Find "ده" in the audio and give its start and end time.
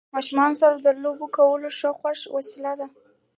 2.79-2.87